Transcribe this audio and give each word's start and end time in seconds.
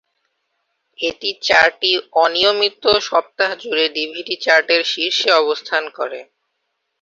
এটি 0.99 1.29
চারটি 1.41 1.91
অনিয়মিত 2.17 2.83
সপ্তাহ 3.07 3.49
জুড়ে 3.61 3.85
ডিভিডি 3.95 4.35
চার্টের 4.45 4.81
শীর্ষে 4.91 5.29
অবস্থান 5.41 5.83
করে। 5.97 6.19